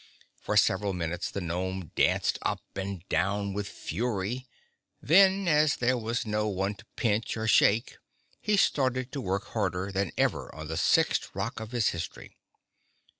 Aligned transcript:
For 0.39 0.57
several 0.57 0.93
minutes 0.93 1.29
the 1.29 1.41
gnome 1.41 1.91
danced 1.95 2.39
up 2.41 2.63
and 2.75 3.07
down 3.07 3.53
with 3.53 3.67
fury. 3.69 4.47
Then, 4.99 5.47
as 5.47 5.75
there 5.75 5.95
was 5.95 6.25
no 6.25 6.47
one 6.47 6.73
to 6.73 6.85
pinch 6.95 7.37
or 7.37 7.47
shake, 7.47 7.99
he 8.39 8.57
started 8.57 9.11
to 9.11 9.21
work 9.21 9.49
harder 9.49 9.91
than 9.91 10.11
ever 10.17 10.49
on 10.55 10.69
the 10.69 10.75
sixth 10.77 11.29
rock 11.35 11.59
of 11.59 11.69
his 11.69 11.89
history. 11.89 12.35